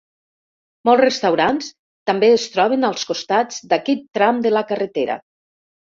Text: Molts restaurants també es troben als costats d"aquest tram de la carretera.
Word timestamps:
Molts 0.89 1.03
restaurants 1.05 1.67
també 2.11 2.31
es 2.39 2.47
troben 2.57 2.91
als 2.91 3.07
costats 3.13 3.65
d"aquest 3.71 4.05
tram 4.21 4.45
de 4.49 4.57
la 4.59 4.69
carretera. 4.73 5.25